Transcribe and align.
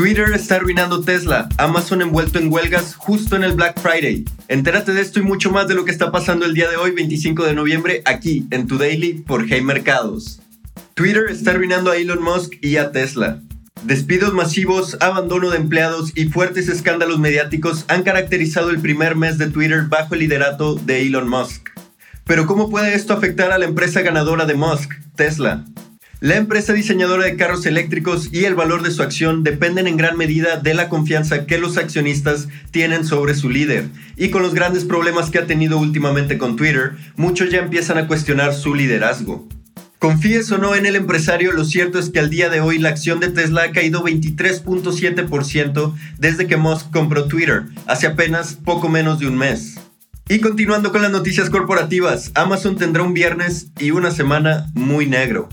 Twitter 0.00 0.32
está 0.32 0.54
arruinando 0.54 1.02
Tesla, 1.02 1.46
Amazon 1.58 2.00
envuelto 2.00 2.38
en 2.38 2.50
huelgas 2.50 2.94
justo 2.94 3.36
en 3.36 3.44
el 3.44 3.52
Black 3.52 3.78
Friday. 3.78 4.24
Entérate 4.48 4.94
de 4.94 5.02
esto 5.02 5.18
y 5.18 5.22
mucho 5.22 5.50
más 5.50 5.68
de 5.68 5.74
lo 5.74 5.84
que 5.84 5.90
está 5.90 6.10
pasando 6.10 6.46
el 6.46 6.54
día 6.54 6.70
de 6.70 6.78
hoy, 6.78 6.92
25 6.92 7.44
de 7.44 7.52
noviembre, 7.52 8.00
aquí 8.06 8.46
en 8.50 8.66
Tu 8.66 8.78
Daily 8.78 9.12
por 9.12 9.44
Hey 9.46 9.60
Mercados. 9.60 10.40
Twitter 10.94 11.24
está 11.28 11.50
arruinando 11.50 11.90
a 11.90 11.98
Elon 11.98 12.22
Musk 12.22 12.54
y 12.62 12.78
a 12.78 12.92
Tesla. 12.92 13.42
Despidos 13.82 14.32
masivos, 14.32 14.96
abandono 15.00 15.50
de 15.50 15.58
empleados 15.58 16.12
y 16.14 16.30
fuertes 16.30 16.70
escándalos 16.70 17.18
mediáticos 17.18 17.84
han 17.88 18.02
caracterizado 18.02 18.70
el 18.70 18.80
primer 18.80 19.16
mes 19.16 19.36
de 19.36 19.50
Twitter 19.50 19.82
bajo 19.82 20.14
el 20.14 20.20
liderato 20.20 20.76
de 20.76 21.02
Elon 21.02 21.28
Musk. 21.28 21.68
Pero 22.24 22.46
¿cómo 22.46 22.70
puede 22.70 22.94
esto 22.94 23.12
afectar 23.12 23.52
a 23.52 23.58
la 23.58 23.66
empresa 23.66 24.00
ganadora 24.00 24.46
de 24.46 24.54
Musk, 24.54 24.94
Tesla? 25.14 25.66
La 26.22 26.36
empresa 26.36 26.74
diseñadora 26.74 27.24
de 27.24 27.36
carros 27.36 27.64
eléctricos 27.64 28.28
y 28.30 28.44
el 28.44 28.54
valor 28.54 28.82
de 28.82 28.90
su 28.90 29.02
acción 29.02 29.42
dependen 29.42 29.86
en 29.86 29.96
gran 29.96 30.18
medida 30.18 30.58
de 30.58 30.74
la 30.74 30.90
confianza 30.90 31.46
que 31.46 31.56
los 31.56 31.78
accionistas 31.78 32.48
tienen 32.70 33.06
sobre 33.06 33.34
su 33.34 33.48
líder. 33.48 33.88
Y 34.18 34.28
con 34.28 34.42
los 34.42 34.52
grandes 34.52 34.84
problemas 34.84 35.30
que 35.30 35.38
ha 35.38 35.46
tenido 35.46 35.78
últimamente 35.78 36.36
con 36.36 36.56
Twitter, 36.56 36.92
muchos 37.16 37.48
ya 37.48 37.60
empiezan 37.60 37.96
a 37.96 38.06
cuestionar 38.06 38.52
su 38.52 38.74
liderazgo. 38.74 39.48
Confíes 39.98 40.52
o 40.52 40.58
no 40.58 40.74
en 40.74 40.84
el 40.84 40.94
empresario, 40.94 41.52
lo 41.52 41.64
cierto 41.64 41.98
es 41.98 42.10
que 42.10 42.18
al 42.18 42.28
día 42.28 42.50
de 42.50 42.60
hoy 42.60 42.78
la 42.78 42.90
acción 42.90 43.18
de 43.18 43.28
Tesla 43.28 43.62
ha 43.62 43.72
caído 43.72 44.04
23.7% 44.04 45.94
desde 46.18 46.46
que 46.46 46.58
Musk 46.58 46.90
compró 46.90 47.28
Twitter, 47.28 47.62
hace 47.86 48.06
apenas 48.06 48.58
poco 48.62 48.90
menos 48.90 49.20
de 49.20 49.26
un 49.26 49.38
mes. 49.38 49.76
Y 50.28 50.40
continuando 50.40 50.92
con 50.92 51.00
las 51.00 51.10
noticias 51.10 51.48
corporativas, 51.48 52.30
Amazon 52.34 52.76
tendrá 52.76 53.02
un 53.04 53.14
viernes 53.14 53.68
y 53.78 53.90
una 53.90 54.10
semana 54.10 54.66
muy 54.74 55.06
negro. 55.06 55.48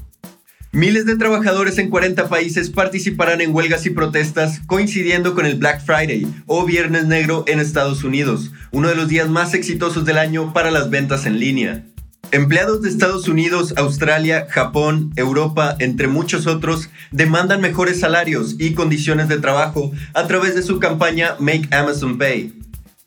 Miles 0.78 1.08
de 1.08 1.16
trabajadores 1.16 1.80
en 1.80 1.90
40 1.90 2.30
países 2.30 2.70
participarán 2.70 3.42
en 3.42 3.52
huelgas 3.52 3.88
y 3.88 3.90
protestas 3.90 4.62
coincidiendo 4.68 5.34
con 5.34 5.48
el 5.48 5.56
Black 5.56 5.84
Friday 5.84 6.28
o 6.46 6.66
Viernes 6.66 7.08
Negro 7.08 7.44
en 7.48 7.60
Estados 7.60 8.04
Unidos, 8.04 8.52
uno 8.72 8.88
de 8.88 8.94
los 8.94 9.08
días 9.08 9.28
más 9.28 9.56
exitosos 9.56 10.06
del 10.06 10.20
año 10.20 10.54
para 10.54 10.70
las 10.70 10.92
ventas 10.92 11.26
en 11.26 11.40
línea. 11.40 11.84
Empleados 12.30 12.84
de 12.84 12.90
Estados 12.90 13.28
Unidos, 13.28 13.74
Australia, 13.76 14.46
Japón, 14.52 15.14
Europa, 15.16 15.76
entre 15.80 16.08
muchos 16.08 16.46
otros, 16.46 16.92
demandan 17.10 17.60
mejores 17.60 18.00
salarios 18.00 18.56
y 18.60 18.76
condiciones 18.76 19.30
de 19.30 19.40
trabajo 19.40 19.92
a 20.14 20.28
través 20.28 20.54
de 20.54 20.62
su 20.62 20.80
campaña 20.80 21.38
Make 21.40 21.70
Amazon 21.72 22.20
Pay. 22.20 22.57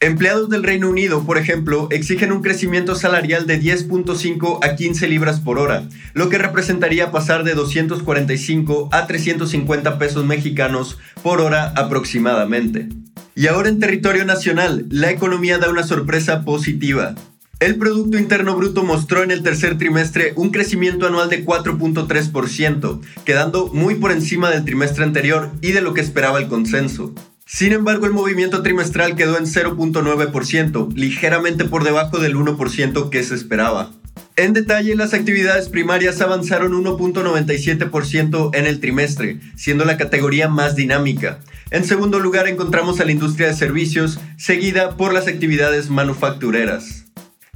Empleados 0.02 0.48
del 0.48 0.62
Reino 0.62 0.88
Unido, 0.88 1.24
por 1.24 1.36
ejemplo, 1.36 1.86
exigen 1.90 2.32
un 2.32 2.40
crecimiento 2.40 2.94
salarial 2.94 3.46
de 3.46 3.60
10.5 3.60 4.58
a 4.62 4.74
15 4.74 5.06
libras 5.08 5.40
por 5.40 5.58
hora, 5.58 5.90
lo 6.14 6.30
que 6.30 6.38
representaría 6.38 7.10
pasar 7.10 7.44
de 7.44 7.52
245 7.52 8.88
a 8.92 9.06
350 9.06 9.98
pesos 9.98 10.24
mexicanos 10.24 10.98
por 11.22 11.42
hora 11.42 11.74
aproximadamente. 11.76 12.88
Y 13.34 13.48
ahora 13.48 13.68
en 13.68 13.78
territorio 13.78 14.24
nacional, 14.24 14.86
la 14.88 15.10
economía 15.10 15.58
da 15.58 15.68
una 15.68 15.82
sorpresa 15.82 16.46
positiva. 16.46 17.14
El 17.58 17.76
Producto 17.76 18.16
Interno 18.16 18.56
Bruto 18.56 18.82
mostró 18.84 19.22
en 19.22 19.30
el 19.30 19.42
tercer 19.42 19.76
trimestre 19.76 20.32
un 20.34 20.50
crecimiento 20.50 21.06
anual 21.06 21.28
de 21.28 21.44
4.3%, 21.44 23.02
quedando 23.26 23.66
muy 23.66 23.96
por 23.96 24.12
encima 24.12 24.48
del 24.48 24.64
trimestre 24.64 25.04
anterior 25.04 25.50
y 25.60 25.72
de 25.72 25.82
lo 25.82 25.92
que 25.92 26.00
esperaba 26.00 26.38
el 26.38 26.48
consenso. 26.48 27.14
Sin 27.52 27.72
embargo, 27.72 28.06
el 28.06 28.12
movimiento 28.12 28.62
trimestral 28.62 29.16
quedó 29.16 29.36
en 29.36 29.44
0.9%, 29.44 30.94
ligeramente 30.94 31.64
por 31.64 31.82
debajo 31.82 32.20
del 32.20 32.36
1% 32.36 33.10
que 33.10 33.24
se 33.24 33.34
esperaba. 33.34 33.90
En 34.36 34.52
detalle, 34.52 34.94
las 34.94 35.14
actividades 35.14 35.68
primarias 35.68 36.20
avanzaron 36.20 36.72
1.97% 36.72 38.54
en 38.54 38.66
el 38.66 38.78
trimestre, 38.78 39.40
siendo 39.56 39.84
la 39.84 39.96
categoría 39.96 40.48
más 40.48 40.76
dinámica. 40.76 41.40
En 41.72 41.84
segundo 41.84 42.20
lugar 42.20 42.46
encontramos 42.46 43.00
a 43.00 43.04
la 43.04 43.10
industria 43.10 43.48
de 43.48 43.54
servicios, 43.54 44.20
seguida 44.38 44.96
por 44.96 45.12
las 45.12 45.26
actividades 45.26 45.90
manufactureras. 45.90 47.06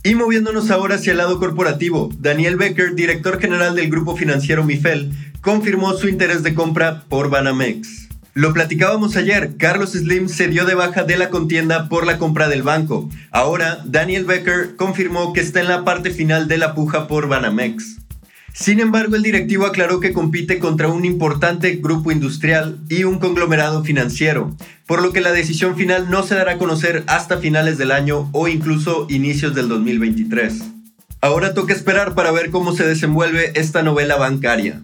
Y 0.03 0.17
moviéndonos 0.17 0.73
ahora 0.73 0.97
hacia 0.97 1.13
el 1.13 1.19
lado 1.19 1.39
corporativo, 1.39 2.11
Daniel 2.19 2.57
Becker, 2.57 2.97
director 2.97 3.41
general 3.41 3.77
del 3.77 3.91
grupo 3.91 4.17
financiero 4.17 4.65
Mifel, 4.65 5.13
confirmó 5.41 5.93
su 5.95 6.09
interés 6.09 6.43
de 6.43 6.53
compra 6.53 7.05
por 7.09 7.31
Banamex. 7.31 8.04
Lo 8.37 8.53
platicábamos 8.53 9.15
ayer, 9.15 9.53
Carlos 9.59 9.93
Slim 9.93 10.29
se 10.29 10.49
dio 10.49 10.65
de 10.65 10.75
baja 10.75 11.05
de 11.05 11.17
la 11.17 11.31
contienda 11.31 11.89
por 11.89 12.05
la 12.05 12.19
compra 12.19 12.49
del 12.49 12.65
banco. 12.65 13.09
Ahora, 13.31 13.81
Daniel 13.85 14.25
Becker 14.25 14.75
confirmó 14.75 15.33
que 15.33 15.41
está 15.41 15.61
en 15.61 15.69
la 15.69 15.85
parte 15.85 16.11
final 16.11 16.49
de 16.49 16.59
la 16.59 16.75
puja 16.75 17.07
por 17.07 17.29
Banamex. 17.29 17.99
Sin 18.53 18.81
embargo, 18.81 19.15
el 19.15 19.23
directivo 19.23 19.67
aclaró 19.67 20.01
que 20.01 20.13
compite 20.13 20.59
contra 20.59 20.89
un 20.89 21.05
importante 21.05 21.77
grupo 21.77 22.11
industrial 22.11 22.81
y 22.89 23.05
un 23.05 23.21
conglomerado 23.21 23.85
financiero, 23.85 24.53
por 24.85 25.01
lo 25.01 25.13
que 25.13 25.21
la 25.21 25.31
decisión 25.31 25.77
final 25.77 26.11
no 26.11 26.25
se 26.25 26.35
dará 26.35 26.53
a 26.55 26.59
conocer 26.59 27.05
hasta 27.07 27.39
finales 27.39 27.79
del 27.79 27.93
año 27.93 28.31
o 28.33 28.49
incluso 28.49 29.07
inicios 29.11 29.55
del 29.55 29.69
2023. 29.69 30.61
Ahora 31.21 31.55
toca 31.55 31.73
esperar 31.73 32.17
para 32.17 32.33
ver 32.33 32.51
cómo 32.51 32.73
se 32.75 32.85
desenvuelve 32.85 33.53
esta 33.55 33.85
novela 33.85 34.17
bancaria. 34.17 34.81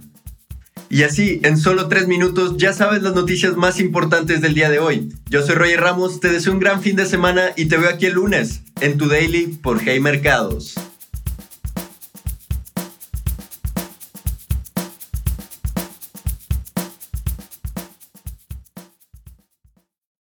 Y 0.92 1.04
así, 1.04 1.40
en 1.44 1.56
solo 1.56 1.86
tres 1.86 2.08
minutos, 2.08 2.56
ya 2.56 2.72
sabes 2.72 3.04
las 3.04 3.14
noticias 3.14 3.56
más 3.56 3.78
importantes 3.78 4.40
del 4.40 4.54
día 4.54 4.68
de 4.68 4.80
hoy. 4.80 5.08
Yo 5.30 5.46
soy 5.46 5.54
Roger 5.54 5.80
Ramos, 5.80 6.18
te 6.18 6.32
deseo 6.32 6.52
un 6.52 6.58
gran 6.58 6.82
fin 6.82 6.96
de 6.96 7.06
semana 7.06 7.52
y 7.56 7.66
te 7.66 7.76
veo 7.76 7.88
aquí 7.88 8.06
el 8.06 8.14
lunes 8.14 8.62
en 8.80 8.98
tu 8.98 9.06
Daily 9.06 9.46
por 9.62 9.80
Hey 9.80 10.00
Mercados. 10.00 10.74